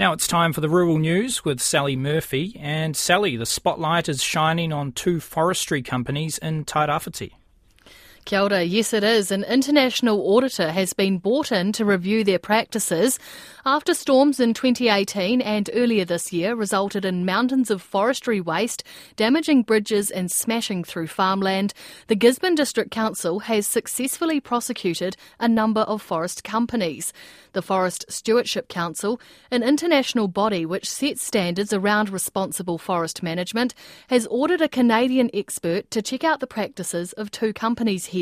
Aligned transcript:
Now 0.00 0.14
it's 0.14 0.26
time 0.26 0.54
for 0.54 0.62
the 0.62 0.68
rural 0.70 0.96
news 0.96 1.44
with 1.44 1.60
Sally 1.60 1.94
Murphy. 1.94 2.56
And 2.58 2.96
Sally, 2.96 3.36
the 3.36 3.44
spotlight 3.44 4.08
is 4.08 4.22
shining 4.22 4.72
on 4.72 4.92
two 4.92 5.20
forestry 5.20 5.82
companies 5.82 6.38
in 6.38 6.64
Tairāwhiti. 6.64 7.32
Kia 8.30 8.42
ora. 8.42 8.62
Yes, 8.62 8.92
it 8.92 9.02
is. 9.02 9.32
An 9.32 9.42
international 9.42 10.36
auditor 10.36 10.70
has 10.70 10.92
been 10.92 11.18
brought 11.18 11.50
in 11.50 11.72
to 11.72 11.84
review 11.84 12.22
their 12.22 12.38
practices 12.38 13.18
after 13.66 13.92
storms 13.92 14.38
in 14.38 14.54
2018 14.54 15.40
and 15.40 15.68
earlier 15.74 16.04
this 16.04 16.32
year 16.32 16.54
resulted 16.54 17.04
in 17.04 17.24
mountains 17.24 17.72
of 17.72 17.82
forestry 17.82 18.40
waste 18.40 18.84
damaging 19.16 19.64
bridges 19.64 20.12
and 20.12 20.30
smashing 20.30 20.84
through 20.84 21.08
farmland. 21.08 21.74
The 22.06 22.14
Gisborne 22.14 22.54
District 22.54 22.92
Council 22.92 23.40
has 23.40 23.66
successfully 23.66 24.38
prosecuted 24.38 25.16
a 25.40 25.48
number 25.48 25.80
of 25.80 26.00
forest 26.00 26.44
companies. 26.44 27.12
The 27.52 27.62
Forest 27.62 28.04
Stewardship 28.08 28.68
Council, 28.68 29.20
an 29.50 29.64
international 29.64 30.28
body 30.28 30.64
which 30.64 30.88
sets 30.88 31.20
standards 31.20 31.72
around 31.72 32.10
responsible 32.10 32.78
forest 32.78 33.24
management, 33.24 33.74
has 34.08 34.24
ordered 34.28 34.60
a 34.60 34.68
Canadian 34.68 35.30
expert 35.34 35.90
to 35.90 36.00
check 36.00 36.22
out 36.22 36.38
the 36.38 36.46
practices 36.46 37.12
of 37.14 37.32
two 37.32 37.52
companies 37.52 38.06
here. 38.06 38.19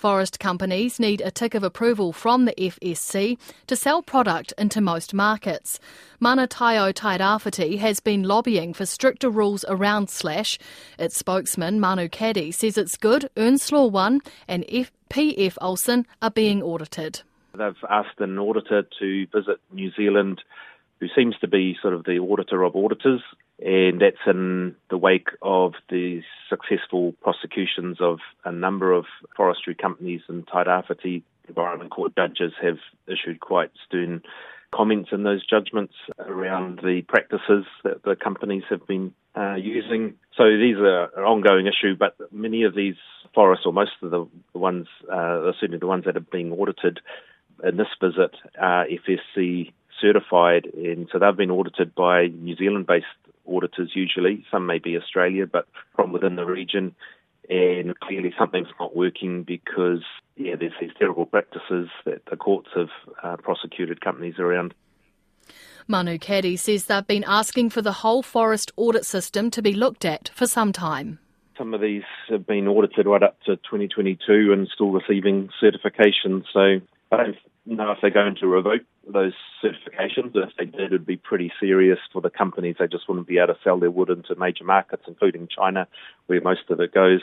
Forest 0.00 0.40
companies 0.40 0.98
need 0.98 1.20
a 1.20 1.30
tick 1.30 1.54
of 1.54 1.62
approval 1.62 2.14
from 2.14 2.46
the 2.46 2.54
FSC 2.54 3.36
to 3.66 3.76
sell 3.76 4.00
product 4.00 4.54
into 4.56 4.80
most 4.80 5.12
markets. 5.12 5.78
Mana 6.18 6.48
Taiao 6.48 6.94
Tairāwhiti 6.94 7.78
has 7.80 8.00
been 8.00 8.22
lobbying 8.22 8.72
for 8.72 8.86
stricter 8.86 9.28
rules 9.28 9.62
around 9.68 10.08
slash. 10.08 10.58
Its 10.98 11.18
spokesman, 11.18 11.80
Manu 11.80 12.08
Caddy, 12.08 12.50
says 12.50 12.78
it's 12.78 12.96
good 12.96 13.28
Earnslaw 13.36 13.90
1 13.90 14.20
and 14.48 14.64
F- 14.70 14.90
PF 15.10 15.58
Olsen 15.60 16.06
are 16.22 16.30
being 16.30 16.62
audited. 16.62 17.20
They've 17.52 17.76
asked 17.90 18.20
an 18.20 18.38
auditor 18.38 18.86
to 19.00 19.26
visit 19.26 19.60
New 19.70 19.90
Zealand 19.92 20.40
who 21.00 21.06
seems 21.16 21.36
to 21.38 21.48
be 21.48 21.76
sort 21.80 21.94
of 21.94 22.04
the 22.04 22.18
auditor 22.18 22.62
of 22.62 22.76
auditors, 22.76 23.22
and 23.58 24.00
that's 24.00 24.16
in 24.26 24.76
the 24.90 24.98
wake 24.98 25.28
of 25.42 25.72
the 25.88 26.22
successful 26.48 27.14
prosecutions 27.22 27.98
of 28.00 28.18
a 28.44 28.52
number 28.52 28.92
of 28.92 29.06
forestry 29.36 29.74
companies 29.74 30.20
in 30.28 30.42
Tairāwhiti. 30.44 31.22
Environment 31.48 31.90
Court 31.90 32.14
judges 32.14 32.52
have 32.62 32.78
issued 33.08 33.40
quite 33.40 33.70
stern 33.86 34.22
comments 34.72 35.10
in 35.10 35.24
those 35.24 35.44
judgments 35.44 35.94
around 36.18 36.80
the 36.82 37.02
practices 37.08 37.64
that 37.82 38.02
the 38.04 38.14
companies 38.14 38.62
have 38.70 38.86
been 38.86 39.12
uh, 39.36 39.54
using. 39.54 40.14
So 40.36 40.44
these 40.44 40.76
are 40.76 41.04
an 41.16 41.24
ongoing 41.24 41.66
issue, 41.66 41.96
but 41.98 42.14
many 42.32 42.62
of 42.62 42.74
these 42.74 42.94
forests, 43.34 43.66
or 43.66 43.72
most 43.72 43.92
of 44.02 44.10
the 44.10 44.28
ones, 44.54 44.86
uh, 45.10 45.50
certainly 45.58 45.78
the 45.78 45.86
ones 45.86 46.04
that 46.04 46.16
are 46.16 46.20
being 46.20 46.52
audited 46.52 47.00
in 47.64 47.76
this 47.76 47.88
visit, 48.00 48.36
are 48.58 48.86
FSC 48.86 49.72
certified, 50.00 50.66
and 50.74 51.08
so 51.12 51.18
they've 51.18 51.36
been 51.36 51.50
audited 51.50 51.94
by 51.94 52.26
New 52.26 52.56
Zealand-based 52.56 53.06
auditors 53.46 53.90
usually. 53.94 54.44
Some 54.50 54.66
may 54.66 54.78
be 54.78 54.96
Australia, 54.96 55.46
but 55.46 55.66
from 55.94 56.12
within 56.12 56.36
the 56.36 56.44
region. 56.44 56.94
And 57.48 57.98
clearly 57.98 58.32
something's 58.38 58.68
not 58.78 58.94
working 58.94 59.42
because 59.42 60.04
yeah, 60.36 60.54
there's 60.58 60.72
these 60.80 60.90
terrible 60.98 61.26
practices 61.26 61.88
that 62.04 62.22
the 62.30 62.36
courts 62.36 62.68
have 62.76 62.90
uh, 63.22 63.36
prosecuted 63.36 64.00
companies 64.00 64.38
around. 64.38 64.72
Manu 65.88 66.18
Caddy 66.18 66.56
says 66.56 66.84
they've 66.84 67.06
been 67.06 67.24
asking 67.26 67.70
for 67.70 67.82
the 67.82 67.92
whole 67.92 68.22
forest 68.22 68.70
audit 68.76 69.04
system 69.04 69.50
to 69.50 69.62
be 69.62 69.72
looked 69.72 70.04
at 70.04 70.30
for 70.32 70.46
some 70.46 70.72
time. 70.72 71.18
Some 71.58 71.74
of 71.74 71.80
these 71.80 72.04
have 72.28 72.46
been 72.46 72.68
audited 72.68 73.06
right 73.06 73.22
up 73.22 73.40
to 73.42 73.56
2022 73.56 74.52
and 74.52 74.68
still 74.72 74.92
receiving 74.92 75.50
certification. 75.60 76.44
So 76.52 76.80
I 77.10 77.16
don't 77.16 77.36
know 77.66 77.90
if 77.90 77.98
they're 78.00 78.10
going 78.10 78.36
to 78.36 78.46
revoke 78.46 78.82
those 79.06 79.32
certifications. 79.62 80.34
If 80.34 80.50
they 80.58 80.66
did, 80.66 80.86
it'd 80.86 81.06
be 81.06 81.16
pretty 81.16 81.52
serious 81.60 81.98
for 82.12 82.20
the 82.20 82.30
companies. 82.30 82.76
They 82.78 82.86
just 82.86 83.08
wouldn't 83.08 83.26
be 83.26 83.38
able 83.38 83.54
to 83.54 83.60
sell 83.62 83.78
their 83.78 83.90
wood 83.90 84.10
into 84.10 84.34
major 84.36 84.64
markets, 84.64 85.04
including 85.06 85.48
China, 85.48 85.86
where 86.26 86.40
most 86.40 86.70
of 86.70 86.80
it 86.80 86.92
goes. 86.92 87.20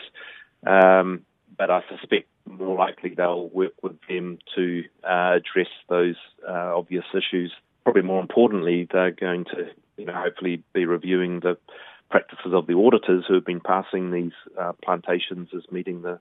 Um, 0.66 1.22
but 1.58 1.70
I 1.70 1.82
suspect 1.89 2.27
more 2.45 2.77
likely 2.77 3.14
they'll 3.16 3.49
work 3.49 3.73
with 3.82 3.98
them 4.08 4.39
to 4.55 4.83
uh, 5.04 5.37
address 5.37 5.71
those 5.89 6.16
uh, 6.48 6.77
obvious 6.77 7.05
issues. 7.14 7.54
Probably 7.83 8.04
more 8.04 8.21
importantly, 8.21 8.87
they're 8.92 9.11
going 9.11 9.45
to, 9.45 9.70
you 9.98 10.05
know, 10.05 10.14
hopefully 10.14 10.64
be 10.73 10.86
reviewing 10.86 11.39
the 11.39 11.58
practices 12.10 12.54
of 12.54 12.67
the 12.67 12.73
auditors 12.73 13.26
who 13.27 13.33
have 13.36 13.45
been 13.45 13.60
passing 13.60 14.11
these 14.11 14.32
uh, 14.60 14.73
plantations 14.83 15.49
as 15.55 15.64
meeting 15.71 16.02
the, 16.02 16.20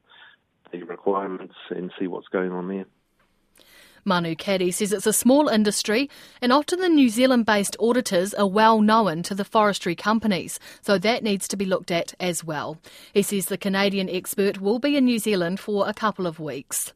the 0.72 0.83
requirements 0.83 1.55
and 1.71 1.93
see 1.99 2.06
what's 2.06 2.28
going 2.28 2.53
on 2.53 2.69
there. 2.69 2.87
Manu 4.06 4.37
Caddy 4.37 4.71
says 4.71 4.93
it's 4.93 5.06
a 5.06 5.12
small 5.12 5.49
industry 5.49 6.09
and 6.41 6.53
often 6.53 6.78
the 6.78 6.89
New 6.89 7.09
Zealand 7.09 7.44
based 7.44 7.77
auditors 7.81 8.33
are 8.34 8.47
well 8.47 8.81
known 8.81 9.25
to 9.25 9.34
the 9.34 9.44
forestry 9.44 9.97
companies, 9.97 10.61
so 10.81 10.97
that 10.97 11.25
needs 11.25 11.49
to 11.49 11.56
be 11.56 11.65
looked 11.65 11.91
at 11.91 12.15
as 12.21 12.45
well. 12.45 12.78
He 13.12 13.22
says 13.22 13.47
the 13.47 13.59
Canadian 13.59 14.09
expert 14.09 14.61
will 14.61 14.78
be 14.78 14.97
in 14.97 15.06
New 15.06 15.19
Zealand 15.19 15.59
for 15.59 15.89
a 15.89 15.93
couple 15.93 16.27
of 16.27 16.39
weeks. 16.39 16.93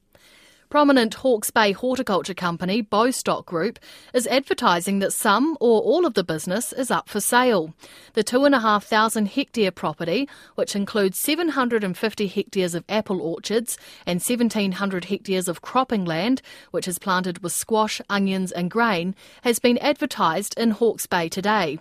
Prominent 0.70 1.14
Hawke's 1.14 1.50
Bay 1.50 1.72
horticulture 1.72 2.32
company 2.32 2.80
Bostock 2.80 3.44
Group 3.44 3.80
is 4.14 4.28
advertising 4.28 5.00
that 5.00 5.12
some 5.12 5.56
or 5.58 5.80
all 5.80 6.06
of 6.06 6.14
the 6.14 6.22
business 6.22 6.72
is 6.72 6.92
up 6.92 7.08
for 7.08 7.18
sale. 7.18 7.74
The 8.12 8.22
2,500 8.22 9.26
hectare 9.26 9.72
property, 9.72 10.28
which 10.54 10.76
includes 10.76 11.18
750 11.18 12.28
hectares 12.28 12.76
of 12.76 12.84
apple 12.88 13.20
orchards 13.20 13.78
and 14.06 14.20
1,700 14.20 15.06
hectares 15.06 15.48
of 15.48 15.60
cropping 15.60 16.04
land, 16.04 16.40
which 16.70 16.86
is 16.86 17.00
planted 17.00 17.42
with 17.42 17.52
squash, 17.52 18.00
onions, 18.08 18.52
and 18.52 18.70
grain, 18.70 19.16
has 19.42 19.58
been 19.58 19.78
advertised 19.78 20.56
in 20.56 20.70
Hawke's 20.70 21.06
Bay 21.06 21.28
today. 21.28 21.80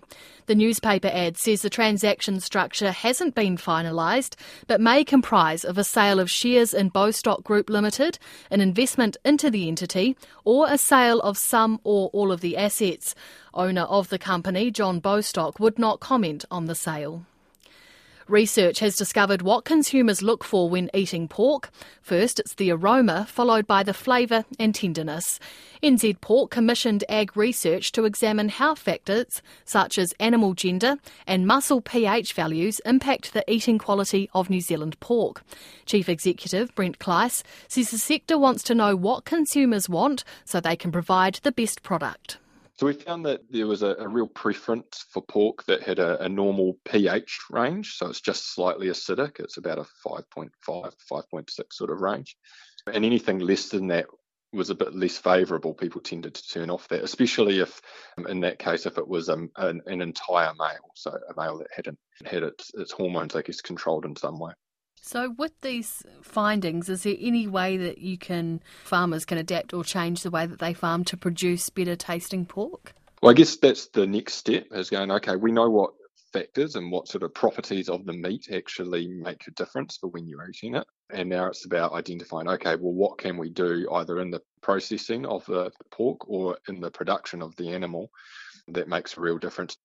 The 0.50 0.56
newspaper 0.56 1.10
ad 1.10 1.38
says 1.38 1.62
the 1.62 1.70
transaction 1.70 2.40
structure 2.40 2.90
hasn't 2.90 3.36
been 3.36 3.56
finalised, 3.56 4.34
but 4.66 4.82
may 4.82 5.04
comprise 5.04 5.64
of 5.64 5.78
a 5.78 5.84
sale 5.84 6.20
of 6.20 6.32
shares 6.32 6.74
in 6.74 6.90
Bostock 6.90 7.44
Group 7.44 7.70
Limited, 7.70 8.18
an 8.50 8.60
investment 8.60 9.16
into 9.24 9.52
the 9.52 9.68
entity, 9.68 10.18
or 10.46 10.66
a 10.68 10.80
sale 10.80 11.22
of 11.22 11.38
some 11.38 11.80
or 11.84 12.10
all 12.14 12.32
of 12.32 12.42
the 12.42 12.58
assets. 12.58 13.14
Owner 13.54 13.84
of 13.84 14.10
the 14.10 14.18
company, 14.18 14.72
John 14.72 15.00
Bostock, 15.00 15.60
would 15.60 15.78
not 15.78 16.00
comment 16.00 16.46
on 16.50 16.66
the 16.66 16.74
sale. 16.74 17.28
Research 18.29 18.78
has 18.78 18.95
discovered 18.95 19.41
what 19.41 19.66
consumers 19.66 20.22
look 20.22 20.44
for 20.44 20.69
when 20.69 20.91
eating 20.94 21.28
pork. 21.28 21.72
First, 22.03 22.40
it's 22.40 22.53
the 22.53 22.69
aroma, 22.69 23.25
followed 23.28 23.66
by 23.66 23.81
the 23.81 23.94
flavour 23.94 24.45
and 24.59 24.75
tenderness. 24.75 25.40
NZ 25.81 26.22
Pork 26.22 26.51
commissioned 26.51 27.03
AgResearch 27.09 27.89
to 27.94 28.06
examine 28.06 28.50
how 28.50 28.75
factors 28.75 29.41
such 29.66 29.97
as 29.97 30.13
animal 30.19 30.53
gender 30.53 30.97
and 31.25 31.47
muscle 31.47 31.81
pH 31.81 32.34
values 32.34 32.79
impact 32.85 33.34
the 33.34 33.44
eating 33.51 33.79
quality 33.79 34.29
of 34.35 34.47
New 34.47 34.62
Zealand 34.62 35.00
pork. 35.00 35.41
Chief 35.88 36.07
Executive 36.07 36.75
Brent 36.75 37.00
Kleiss 37.00 37.41
says 37.68 37.89
the 37.89 37.97
sector 37.97 38.38
wants 38.38 38.62
to 38.62 38.75
know 38.75 38.95
what 38.95 39.25
consumers 39.25 39.89
want 39.89 40.23
so 40.45 40.59
they 40.59 40.75
can 40.75 40.91
provide 40.91 41.39
the 41.41 41.51
best 41.51 41.81
product. 41.81 42.38
So 42.79 42.85
we 42.85 42.94
found 42.94 43.25
that 43.25 43.41
there 43.50 43.67
was 43.67 43.84
a, 43.84 43.94
a 44.00 44.07
real 44.07 44.25
preference 44.25 45.06
for 45.12 45.22
pork 45.22 45.66
that 45.66 45.84
had 45.84 46.00
a, 46.00 46.23
a, 46.23 46.29
normal 46.29 46.78
pH 46.85 47.41
range. 47.50 47.97
So 47.97 48.07
it's 48.07 48.22
just 48.22 48.53
slightly 48.53 48.88
acidic. 48.88 49.41
It's 49.41 49.57
about 49.57 49.79
a 49.79 49.85
5.5, 50.07 50.50
5.6 50.66 51.73
sort 51.73 51.89
of 51.89 52.00
range. 52.00 52.38
And 52.88 53.03
anything 53.03 53.39
less 53.39 53.68
than 53.68 53.88
that 53.88 54.06
was 54.53 54.69
a 54.69 54.75
bit 54.75 54.95
less 54.95 55.18
favourable. 55.18 55.73
People 55.73 56.00
tended 56.00 56.35
to 56.35 56.47
turn 56.47 56.69
off 56.69 56.88
that, 56.88 57.03
especially 57.03 57.59
if, 57.59 57.81
um, 58.18 58.28
in 58.28 58.39
that 58.39 58.59
case, 58.59 58.85
if 58.85 58.97
it 58.97 59.09
was 59.09 59.28
um, 59.28 59.51
an, 59.57 59.81
an 59.85 60.01
entire 60.01 60.53
male, 60.57 60.91
so 60.95 61.12
a 61.12 61.34
male 61.38 61.57
that 61.57 61.68
hadn't 61.75 62.00
had 62.23 62.44
its, 62.44 62.72
its 62.75 62.94
hormones, 62.94 63.35
I 63.35 63.41
guess, 63.41 63.59
controlled 63.59 64.06
in 64.06 64.16
some 64.16 64.39
way. 64.39 64.53
So, 65.02 65.34
with 65.38 65.60
these 65.62 66.04
findings, 66.22 66.90
is 66.90 67.04
there 67.04 67.16
any 67.20 67.48
way 67.48 67.78
that 67.78 67.98
you 68.00 68.18
can 68.18 68.62
farmers 68.84 69.26
can 69.26 69.38
adapt 69.38 69.74
or 69.74 69.84
change 69.84 70.24
the 70.24 70.30
way 70.30 70.46
that 70.46 70.60
they 70.60 70.74
farm 70.74 71.04
to 71.06 71.18
produce 71.18 71.70
better 71.70 71.96
tasting 71.96 72.46
pork? 72.46 72.94
Well, 73.22 73.32
I 73.32 73.34
guess 73.34 73.58
that's 73.58 73.88
the 73.88 74.08
next 74.08 74.36
step 74.36 74.68
is 74.72 74.90
going. 74.90 75.12
Okay, 75.12 75.36
we 75.36 75.51
know 75.51 75.69
what 75.69 75.92
factors 76.31 76.75
and 76.75 76.92
what 76.92 77.07
sort 77.07 77.24
of 77.24 77.34
properties 77.34 77.90
of 77.90 78.06
the 78.06 78.13
meat 78.13 78.48
actually 78.54 79.07
make 79.07 79.48
a 79.48 79.51
difference 79.51 79.98
for 79.98 80.07
when 80.07 80.28
you're 80.28 80.48
eating 80.48 80.75
it. 80.75 80.86
And 81.12 81.30
now 81.30 81.48
it's 81.48 81.66
about 81.66 81.94
identifying, 81.94 82.48
okay, 82.48 82.75
well, 82.75 82.94
what 82.94 83.18
can 83.18 83.38
we 83.38 83.50
do 83.50 83.88
either 83.92 84.19
in 84.19 84.30
the 84.30 84.42
processing 84.62 85.25
of 85.25 85.45
the 85.45 85.72
pork 85.92 86.30
or 86.30 86.57
in 86.68 86.80
the 86.80 86.92
production 86.92 87.42
of 87.42 87.56
the 87.56 87.69
animal 87.69 88.10
that 88.68 88.88
makes 88.88 89.18
a 89.18 89.22
real 89.22 89.38
difference 89.38 89.78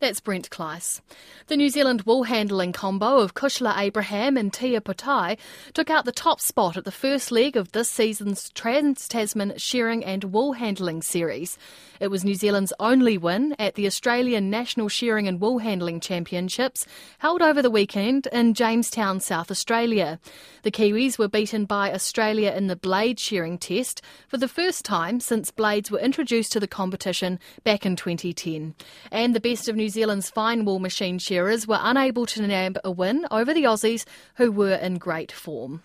That's 0.00 0.20
Brent 0.20 0.50
Kleiss. 0.50 1.00
The 1.46 1.56
New 1.56 1.68
Zealand 1.68 2.02
wool 2.02 2.24
handling 2.24 2.72
combo 2.72 3.18
of 3.18 3.34
Kushla 3.34 3.78
Abraham 3.78 4.36
and 4.36 4.52
Tia 4.52 4.80
Potai 4.80 5.38
took 5.74 5.90
out 5.90 6.04
the 6.04 6.12
top 6.12 6.40
spot 6.40 6.76
at 6.76 6.84
the 6.84 6.90
first 6.90 7.30
leg 7.30 7.56
of 7.56 7.72
this 7.72 7.90
season's 7.90 8.50
Trans 8.50 9.06
Tasman 9.06 9.54
Shearing 9.58 10.04
and 10.04 10.24
Wool 10.24 10.54
Handling 10.54 11.02
Series. 11.02 11.56
It 12.00 12.10
was 12.10 12.24
New 12.24 12.34
Zealand's 12.34 12.72
only 12.80 13.16
win 13.16 13.54
at 13.60 13.76
the 13.76 13.86
Australian 13.86 14.50
National 14.50 14.88
Shearing 14.88 15.28
and 15.28 15.40
Wool 15.40 15.58
Handling 15.58 16.00
Championships 16.00 16.84
held 17.18 17.42
over 17.42 17.62
the 17.62 17.70
weekend 17.70 18.26
in 18.32 18.54
Jamestown, 18.54 19.20
South 19.20 19.52
Australia. 19.52 20.18
The 20.62 20.72
Kiwis 20.72 21.16
were 21.16 21.28
beaten 21.28 21.64
by 21.64 21.92
Australia 21.92 22.52
in 22.56 22.66
the 22.66 22.74
blade 22.74 23.20
shearing 23.20 23.56
test 23.56 24.02
for 24.26 24.36
the 24.36 24.48
first 24.48 24.84
time 24.84 25.20
since 25.20 25.52
blades 25.52 25.92
were 25.92 26.00
introduced 26.00 26.50
to 26.52 26.60
the 26.60 26.66
competition 26.66 27.38
back 27.62 27.86
in 27.86 27.94
2010. 27.94 28.74
And 29.12 29.32
the 29.32 29.40
best 29.40 29.68
of 29.68 29.76
New 29.76 29.91
Zealand's 29.92 30.30
fine 30.30 30.64
wool 30.64 30.78
machine 30.78 31.18
shearers 31.18 31.66
were 31.66 31.78
unable 31.80 32.24
to 32.26 32.46
nab 32.46 32.78
a 32.82 32.90
win 32.90 33.26
over 33.30 33.52
the 33.52 33.64
Aussies, 33.64 34.04
who 34.36 34.50
were 34.50 34.74
in 34.74 34.96
great 34.96 35.30
form. 35.30 35.82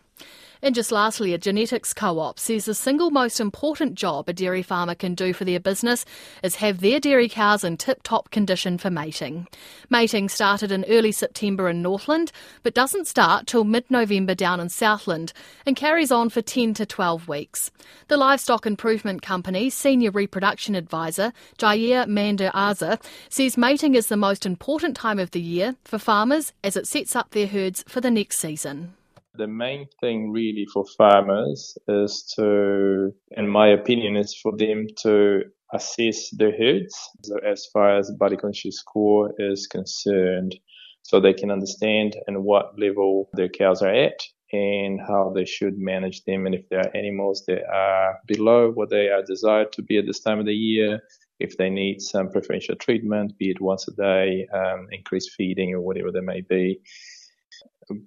And 0.62 0.74
just 0.74 0.92
lastly, 0.92 1.34
a 1.34 1.38
genetics 1.38 1.94
co 1.94 2.20
op 2.20 2.40
says 2.40 2.66
the 2.66 2.74
single 2.74 3.12
most 3.12 3.40
important 3.40 3.96
job 3.96 4.28
a 4.28 4.34
dairy 4.34 4.64
farmer 4.64 4.96
can 4.96 5.16
do 5.16 5.34
for 5.34 5.46
their 5.46 5.60
business 5.60 6.06
is 6.44 6.56
have 6.56 6.82
their 6.82 7.00
dairy 7.00 7.30
cows 7.30 7.64
in 7.64 7.78
tip 7.78 8.02
top 8.04 8.32
condition 8.32 8.78
for 8.78 8.90
mating. 8.90 9.48
Mating 9.90 10.30
started 10.30 10.72
in 10.72 10.86
early 10.86 11.12
September 11.12 11.70
in 11.70 11.82
Northland, 11.82 12.32
but 12.64 12.74
doesn't 12.74 13.08
start 13.08 13.48
till 13.48 13.64
mid 13.64 13.90
November 13.90 14.36
down 14.36 14.60
in 14.60 14.70
Southland 14.70 15.32
and 15.66 15.76
carries 15.76 16.12
on 16.12 16.30
for 16.30 16.42
10 16.42 16.74
to 16.76 16.86
12 16.86 17.28
weeks. 17.28 17.72
The 18.08 18.18
Livestock 18.18 18.66
Improvement 18.66 19.22
Company's 19.22 19.76
senior 19.76 20.12
reproduction 20.12 20.76
advisor, 20.76 21.34
Jair 21.58 22.08
Mandiaza, 22.08 23.02
says 23.30 23.58
mating 23.58 23.96
is 23.96 24.08
the 24.08 24.18
most 24.18 24.46
important 24.46 24.96
time 24.96 25.20
of 25.20 25.32
the 25.32 25.42
year 25.42 25.76
for 25.84 26.00
farmers 26.00 26.54
as 26.64 26.76
it 26.76 26.88
sets 26.88 27.16
up 27.16 27.32
their 27.32 27.48
herds 27.48 27.84
for 27.88 28.02
the 28.02 28.12
next 28.12 28.40
season 28.40 28.97
the 29.38 29.48
main 29.48 29.88
thing 30.02 30.32
really 30.32 30.66
for 30.74 30.86
farmers 30.98 31.78
is 31.88 32.34
to, 32.36 33.14
in 33.32 33.48
my 33.48 33.70
opinion, 33.70 34.16
is 34.18 34.36
for 34.42 34.56
them 34.58 34.88
to 35.04 35.44
assess 35.74 36.30
their 36.32 36.58
herds. 36.58 36.96
So 37.24 37.38
as 37.46 37.68
far 37.74 37.98
as 37.98 38.12
body 38.12 38.38
conscious 38.38 38.78
score 38.78 39.34
is 39.38 39.68
concerned 39.68 40.56
so 41.04 41.20
they 41.20 41.34
can 41.34 41.52
understand 41.52 42.16
in 42.28 42.44
what 42.44 42.78
level 42.80 43.30
their 43.34 43.50
cows 43.50 43.82
are 43.82 43.94
at 43.94 44.20
and 44.52 45.00
how 45.00 45.32
they 45.36 45.46
should 45.46 45.78
manage 45.78 46.24
them. 46.24 46.46
And 46.46 46.56
if 46.56 46.68
there 46.70 46.80
are 46.80 46.96
animals 46.96 47.44
that 47.48 47.64
are 47.72 48.20
below 48.28 48.72
what 48.72 48.90
they 48.90 49.10
are 49.10 49.24
desired 49.24 49.72
to 49.74 49.82
be 49.82 49.98
at 49.98 50.06
this 50.06 50.22
time 50.22 50.40
of 50.40 50.46
the 50.46 50.54
year 50.54 51.02
if 51.40 51.58
they 51.58 51.70
need 51.70 52.02
some 52.02 52.32
preferential 52.32 52.76
treatment 52.76 53.38
be 53.38 53.52
it 53.52 53.62
once 53.62 53.88
a 53.88 53.92
day 53.92 54.48
um, 54.54 54.88
increased 54.92 55.32
feeding 55.38 55.74
or 55.74 55.82
whatever 55.82 56.12
there 56.12 56.22
may 56.22 56.42
be 56.42 56.80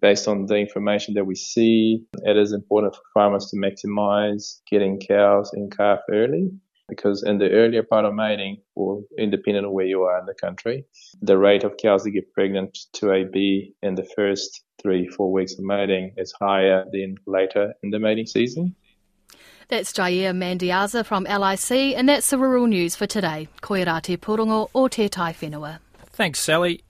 based 0.00 0.28
on 0.28 0.46
the 0.46 0.56
information 0.56 1.14
that 1.14 1.24
we 1.24 1.34
see, 1.34 2.04
it 2.24 2.36
is 2.36 2.52
important 2.52 2.94
for 2.94 3.02
farmers 3.14 3.46
to 3.50 3.56
maximize 3.56 4.60
getting 4.70 5.00
cows 5.00 5.50
in 5.54 5.70
calf 5.70 6.00
early 6.10 6.50
because 6.90 7.22
in 7.22 7.38
the 7.38 7.50
earlier 7.50 7.82
part 7.82 8.04
of 8.04 8.14
mating, 8.14 8.58
or 8.74 9.02
independent 9.16 9.64
of 9.64 9.72
where 9.72 9.86
you 9.86 10.02
are 10.02 10.18
in 10.18 10.26
the 10.26 10.34
country, 10.34 10.84
the 11.22 11.38
rate 11.38 11.64
of 11.64 11.76
cows 11.78 12.02
that 12.02 12.10
get 12.10 12.30
pregnant 12.34 12.76
to 12.92 13.12
AB 13.12 13.72
in 13.80 13.94
the 13.94 14.06
first 14.16 14.64
three, 14.82 15.08
four 15.08 15.32
weeks 15.32 15.54
of 15.54 15.60
mating 15.60 16.12
is 16.16 16.34
higher 16.38 16.84
than 16.92 17.14
later 17.26 17.72
in 17.82 17.90
the 17.90 17.98
mating 17.98 18.26
season. 18.26 18.74
That's 19.68 19.92
Jair 19.92 20.34
Mandiaza 20.34 21.06
from 21.06 21.24
LIC, 21.24 21.96
and 21.96 22.08
that's 22.08 22.28
the 22.30 22.38
rural 22.38 22.66
news 22.66 22.96
for 22.96 23.06
today. 23.06 23.48
Koirate 23.62 24.18
Purongo 24.18 24.68
o 24.74 24.88
Te 24.88 25.08
Tai 25.08 25.32
Whenua. 25.32 25.78
Thanks, 26.12 26.40
Sally. 26.40 26.82